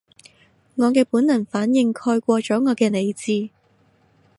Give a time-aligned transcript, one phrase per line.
[0.77, 3.51] 我嘅本能反應蓋過咗我嘅理智